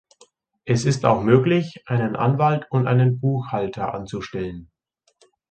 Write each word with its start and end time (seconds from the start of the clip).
Es 0.65 0.85
ist 0.85 1.05
auch 1.05 1.21
möglich, 1.21 1.83
einen 1.85 2.15
Anwalt 2.15 2.65
und 2.71 2.87
einen 2.87 3.19
Buchhalter 3.19 3.93
anzustellen. 3.93 4.71